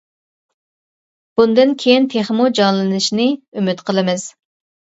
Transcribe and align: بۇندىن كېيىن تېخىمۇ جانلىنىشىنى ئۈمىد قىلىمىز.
بۇندىن 1.41 1.75
كېيىن 1.83 2.09
تېخىمۇ 2.15 2.49
جانلىنىشىنى 2.61 3.29
ئۈمىد 3.37 3.89
قىلىمىز. 3.91 4.27